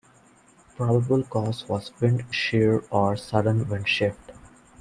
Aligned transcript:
Probable 0.77 1.21
cause 1.25 1.67
was 1.69 1.91
wind 2.01 2.25
shear 2.33 2.79
or 2.89 3.15
sudden 3.15 3.65
windshift. 3.65 4.31